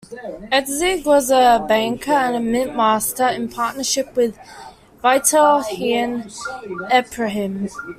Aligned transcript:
Itzig 0.51 1.05
was 1.05 1.29
a 1.29 1.63
banker 1.69 2.11
and 2.11 2.35
a 2.35 2.39
mintmaster 2.39 3.35
in 3.35 3.49
partnership 3.49 4.15
with 4.15 4.35
Veitel-Heine 5.03 6.25
Ephraim. 6.91 7.69